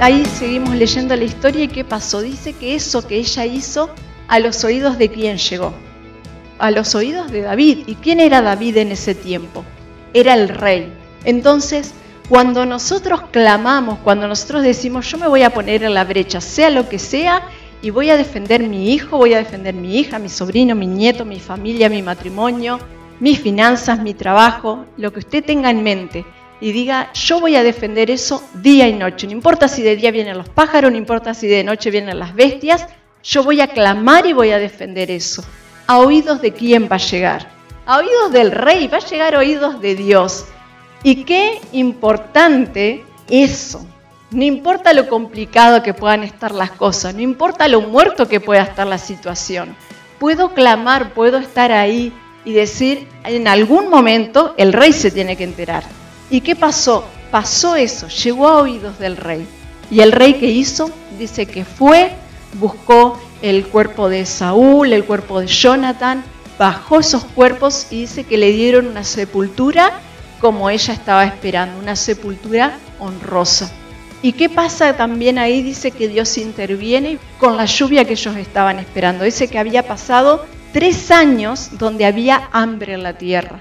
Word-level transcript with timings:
ahí 0.00 0.24
seguimos 0.24 0.74
leyendo 0.74 1.16
la 1.16 1.24
historia 1.24 1.64
y 1.64 1.68
qué 1.68 1.84
pasó. 1.84 2.20
Dice 2.20 2.52
que 2.52 2.74
eso 2.74 3.06
que 3.06 3.16
ella 3.16 3.44
hizo 3.46 3.90
a 4.28 4.38
los 4.38 4.64
oídos 4.64 4.98
de 4.98 5.08
quién 5.08 5.38
llegó. 5.38 5.72
A 6.58 6.70
los 6.70 6.94
oídos 6.94 7.30
de 7.30 7.42
David. 7.42 7.84
¿Y 7.86 7.94
quién 7.96 8.20
era 8.20 8.42
David 8.42 8.78
en 8.78 8.92
ese 8.92 9.14
tiempo? 9.14 9.64
Era 10.12 10.34
el 10.34 10.48
rey. 10.48 10.92
Entonces, 11.24 11.92
cuando 12.28 12.64
nosotros 12.64 13.22
clamamos, 13.30 13.98
cuando 14.00 14.28
nosotros 14.28 14.62
decimos, 14.62 15.10
yo 15.10 15.18
me 15.18 15.28
voy 15.28 15.42
a 15.42 15.50
poner 15.50 15.82
en 15.82 15.94
la 15.94 16.04
brecha, 16.04 16.40
sea 16.40 16.70
lo 16.70 16.88
que 16.88 16.98
sea, 16.98 17.42
y 17.82 17.90
voy 17.90 18.08
a 18.08 18.16
defender 18.16 18.62
mi 18.62 18.92
hijo, 18.92 19.18
voy 19.18 19.34
a 19.34 19.38
defender 19.38 19.74
mi 19.74 19.98
hija, 19.98 20.18
mi 20.18 20.30
sobrino, 20.30 20.74
mi 20.74 20.86
nieto, 20.86 21.26
mi 21.26 21.38
familia, 21.38 21.90
mi 21.90 22.02
matrimonio, 22.02 22.78
mis 23.20 23.40
finanzas, 23.40 24.00
mi 24.00 24.14
trabajo, 24.14 24.86
lo 24.96 25.12
que 25.12 25.18
usted 25.18 25.44
tenga 25.44 25.70
en 25.70 25.82
mente, 25.82 26.24
y 26.60 26.72
diga, 26.72 27.12
yo 27.12 27.40
voy 27.40 27.56
a 27.56 27.62
defender 27.62 28.10
eso 28.10 28.42
día 28.54 28.88
y 28.88 28.92
noche. 28.92 29.26
No 29.26 29.32
importa 29.32 29.68
si 29.68 29.82
de 29.82 29.96
día 29.96 30.10
vienen 30.10 30.38
los 30.38 30.48
pájaros, 30.48 30.90
no 30.90 30.98
importa 30.98 31.34
si 31.34 31.46
de 31.46 31.64
noche 31.64 31.90
vienen 31.90 32.18
las 32.18 32.34
bestias, 32.34 32.86
yo 33.22 33.42
voy 33.42 33.60
a 33.60 33.68
clamar 33.68 34.26
y 34.26 34.32
voy 34.32 34.50
a 34.50 34.58
defender 34.58 35.10
eso. 35.10 35.44
¿A 35.86 35.98
oídos 35.98 36.40
de 36.40 36.52
quién 36.52 36.88
va 36.90 36.96
a 36.96 36.98
llegar? 36.98 37.50
A 37.86 37.98
oídos 37.98 38.32
del 38.32 38.52
rey, 38.52 38.86
va 38.88 38.98
a 38.98 39.06
llegar 39.06 39.34
a 39.34 39.38
oídos 39.38 39.80
de 39.80 39.94
Dios. 39.94 40.46
Y 41.02 41.24
qué 41.24 41.60
importante 41.72 43.04
eso. 43.28 43.86
No 44.30 44.42
importa 44.42 44.92
lo 44.92 45.08
complicado 45.08 45.82
que 45.82 45.94
puedan 45.94 46.24
estar 46.24 46.52
las 46.52 46.70
cosas, 46.70 47.14
no 47.14 47.20
importa 47.20 47.68
lo 47.68 47.82
muerto 47.82 48.26
que 48.26 48.40
pueda 48.40 48.62
estar 48.62 48.86
la 48.86 48.98
situación. 48.98 49.76
Puedo 50.18 50.54
clamar, 50.54 51.12
puedo 51.12 51.38
estar 51.38 51.72
ahí 51.72 52.12
y 52.44 52.52
decir, 52.52 53.08
en 53.24 53.48
algún 53.48 53.88
momento 53.88 54.54
el 54.56 54.72
rey 54.72 54.92
se 54.92 55.10
tiene 55.10 55.36
que 55.36 55.44
enterar. 55.44 55.84
¿Y 56.30 56.40
qué 56.40 56.56
pasó? 56.56 57.04
Pasó 57.30 57.76
eso, 57.76 58.08
llegó 58.08 58.48
a 58.48 58.62
oídos 58.62 58.98
del 58.98 59.16
rey. 59.16 59.46
¿Y 59.90 60.00
el 60.00 60.12
rey 60.12 60.34
qué 60.34 60.46
hizo? 60.46 60.90
Dice 61.18 61.46
que 61.46 61.64
fue, 61.64 62.12
buscó 62.54 63.20
el 63.42 63.66
cuerpo 63.66 64.08
de 64.08 64.24
Saúl, 64.24 64.92
el 64.92 65.04
cuerpo 65.04 65.40
de 65.40 65.46
Jonathan, 65.46 66.24
bajó 66.58 67.00
esos 67.00 67.24
cuerpos 67.24 67.88
y 67.90 68.02
dice 68.02 68.24
que 68.24 68.38
le 68.38 68.52
dieron 68.52 68.86
una 68.86 69.04
sepultura 69.04 70.00
como 70.40 70.70
ella 70.70 70.94
estaba 70.94 71.24
esperando, 71.24 71.78
una 71.78 71.96
sepultura 71.96 72.78
honrosa. 72.98 73.70
¿Y 74.22 74.32
qué 74.32 74.48
pasa 74.48 74.96
también 74.96 75.38
ahí? 75.38 75.62
Dice 75.62 75.90
que 75.90 76.08
Dios 76.08 76.38
interviene 76.38 77.18
con 77.38 77.56
la 77.56 77.66
lluvia 77.66 78.04
que 78.04 78.14
ellos 78.14 78.36
estaban 78.36 78.78
esperando. 78.78 79.24
Dice 79.24 79.48
que 79.48 79.58
había 79.58 79.86
pasado 79.86 80.46
tres 80.72 81.10
años 81.10 81.70
donde 81.78 82.06
había 82.06 82.48
hambre 82.52 82.94
en 82.94 83.02
la 83.02 83.18
tierra. 83.18 83.60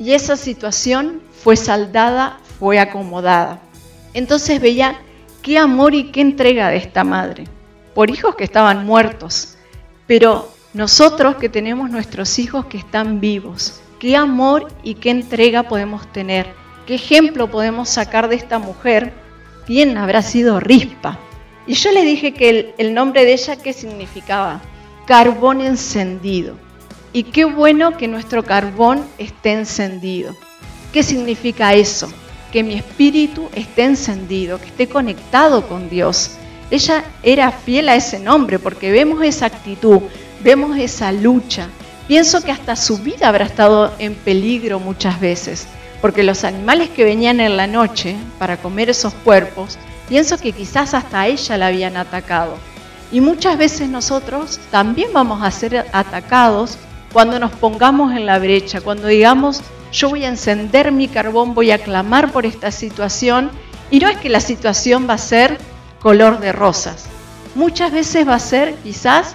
Y 0.00 0.14
esa 0.14 0.36
situación 0.36 1.20
fue 1.30 1.56
saldada, 1.56 2.40
fue 2.58 2.78
acomodada. 2.78 3.60
Entonces 4.14 4.58
veía 4.58 4.98
qué 5.42 5.58
amor 5.58 5.94
y 5.94 6.04
qué 6.04 6.22
entrega 6.22 6.70
de 6.70 6.78
esta 6.78 7.04
madre, 7.04 7.44
por 7.94 8.08
hijos 8.08 8.34
que 8.34 8.44
estaban 8.44 8.86
muertos, 8.86 9.58
pero 10.06 10.50
nosotros 10.72 11.36
que 11.36 11.50
tenemos 11.50 11.90
nuestros 11.90 12.38
hijos 12.38 12.64
que 12.64 12.78
están 12.78 13.20
vivos, 13.20 13.82
qué 13.98 14.16
amor 14.16 14.68
y 14.82 14.94
qué 14.94 15.10
entrega 15.10 15.64
podemos 15.64 16.10
tener, 16.12 16.46
qué 16.86 16.94
ejemplo 16.94 17.50
podemos 17.50 17.90
sacar 17.90 18.28
de 18.28 18.36
esta 18.36 18.58
mujer, 18.58 19.12
quién 19.66 19.98
habrá 19.98 20.22
sido 20.22 20.60
Rispa. 20.60 21.18
Y 21.66 21.74
yo 21.74 21.92
le 21.92 22.04
dije 22.04 22.32
que 22.32 22.48
el, 22.48 22.74
el 22.78 22.94
nombre 22.94 23.26
de 23.26 23.34
ella, 23.34 23.56
¿qué 23.56 23.74
significaba? 23.74 24.62
Carbón 25.06 25.60
encendido. 25.60 26.69
Y 27.12 27.24
qué 27.24 27.44
bueno 27.44 27.96
que 27.96 28.06
nuestro 28.06 28.44
carbón 28.44 29.04
esté 29.18 29.52
encendido. 29.52 30.36
¿Qué 30.92 31.02
significa 31.02 31.74
eso? 31.74 32.08
Que 32.52 32.62
mi 32.62 32.74
espíritu 32.74 33.48
esté 33.52 33.82
encendido, 33.82 34.58
que 34.58 34.66
esté 34.66 34.88
conectado 34.88 35.66
con 35.66 35.90
Dios. 35.90 36.32
Ella 36.70 37.02
era 37.24 37.50
fiel 37.50 37.88
a 37.88 37.96
ese 37.96 38.20
nombre 38.20 38.60
porque 38.60 38.92
vemos 38.92 39.24
esa 39.24 39.46
actitud, 39.46 40.02
vemos 40.44 40.78
esa 40.78 41.10
lucha. 41.10 41.66
Pienso 42.06 42.42
que 42.42 42.52
hasta 42.52 42.76
su 42.76 42.98
vida 42.98 43.28
habrá 43.28 43.44
estado 43.44 43.92
en 43.98 44.14
peligro 44.14 44.78
muchas 44.78 45.20
veces, 45.20 45.66
porque 46.00 46.22
los 46.22 46.44
animales 46.44 46.90
que 46.90 47.04
venían 47.04 47.40
en 47.40 47.56
la 47.56 47.66
noche 47.66 48.16
para 48.38 48.56
comer 48.56 48.88
esos 48.88 49.14
cuerpos, 49.14 49.78
pienso 50.08 50.38
que 50.38 50.52
quizás 50.52 50.94
hasta 50.94 51.26
ella 51.26 51.56
la 51.56 51.66
habían 51.68 51.96
atacado. 51.96 52.56
Y 53.10 53.20
muchas 53.20 53.58
veces 53.58 53.88
nosotros 53.88 54.60
también 54.70 55.12
vamos 55.12 55.42
a 55.42 55.50
ser 55.50 55.86
atacados 55.92 56.78
cuando 57.12 57.38
nos 57.38 57.52
pongamos 57.52 58.12
en 58.14 58.26
la 58.26 58.38
brecha, 58.38 58.80
cuando 58.80 59.08
digamos, 59.08 59.62
yo 59.92 60.08
voy 60.08 60.24
a 60.24 60.28
encender 60.28 60.92
mi 60.92 61.08
carbón, 61.08 61.54
voy 61.54 61.72
a 61.72 61.82
clamar 61.82 62.30
por 62.30 62.46
esta 62.46 62.70
situación 62.70 63.50
y 63.90 63.98
no 63.98 64.08
es 64.08 64.16
que 64.18 64.28
la 64.28 64.40
situación 64.40 65.08
va 65.08 65.14
a 65.14 65.18
ser 65.18 65.58
color 66.00 66.38
de 66.38 66.52
rosas. 66.52 67.06
Muchas 67.54 67.90
veces 67.90 68.28
va 68.28 68.36
a 68.36 68.40
ser 68.40 68.74
quizás 68.76 69.34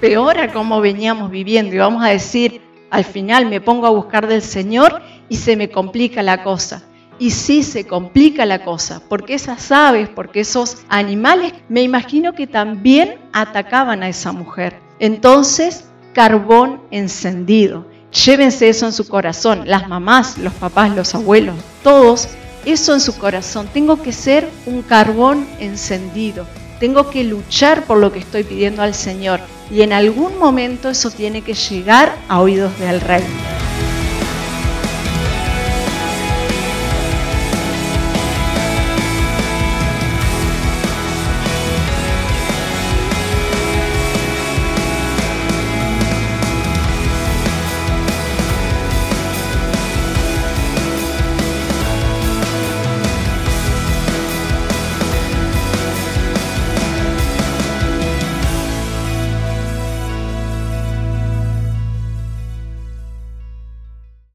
peor 0.00 0.38
a 0.38 0.52
como 0.52 0.80
veníamos 0.82 1.30
viviendo 1.30 1.74
y 1.74 1.78
vamos 1.78 2.04
a 2.04 2.08
decir, 2.08 2.60
al 2.90 3.04
final 3.04 3.46
me 3.46 3.60
pongo 3.60 3.86
a 3.86 3.90
buscar 3.90 4.26
del 4.26 4.42
Señor 4.42 5.00
y 5.30 5.36
se 5.36 5.56
me 5.56 5.70
complica 5.70 6.22
la 6.22 6.42
cosa. 6.42 6.82
Y 7.18 7.30
sí 7.30 7.62
se 7.62 7.86
complica 7.86 8.44
la 8.44 8.64
cosa, 8.64 9.00
porque 9.08 9.34
esas 9.34 9.70
aves, 9.70 10.08
porque 10.08 10.40
esos 10.40 10.84
animales, 10.88 11.54
me 11.68 11.82
imagino 11.82 12.34
que 12.34 12.48
también 12.48 13.18
atacaban 13.32 14.02
a 14.02 14.08
esa 14.08 14.32
mujer. 14.32 14.80
Entonces, 14.98 15.88
carbón 16.14 16.80
encendido. 16.90 17.86
Llévense 18.24 18.68
eso 18.68 18.86
en 18.86 18.92
su 18.92 19.06
corazón, 19.08 19.64
las 19.66 19.88
mamás, 19.88 20.38
los 20.38 20.54
papás, 20.54 20.94
los 20.94 21.14
abuelos, 21.14 21.56
todos, 21.82 22.28
eso 22.64 22.94
en 22.94 23.00
su 23.00 23.18
corazón. 23.18 23.68
Tengo 23.74 24.00
que 24.00 24.12
ser 24.12 24.48
un 24.66 24.82
carbón 24.82 25.46
encendido, 25.58 26.46
tengo 26.80 27.10
que 27.10 27.24
luchar 27.24 27.84
por 27.84 27.98
lo 27.98 28.12
que 28.12 28.20
estoy 28.20 28.44
pidiendo 28.44 28.82
al 28.82 28.94
Señor 28.94 29.40
y 29.70 29.82
en 29.82 29.92
algún 29.92 30.38
momento 30.38 30.88
eso 30.88 31.10
tiene 31.10 31.42
que 31.42 31.54
llegar 31.54 32.14
a 32.28 32.40
oídos 32.40 32.78
del 32.78 33.00
Rey. 33.00 33.24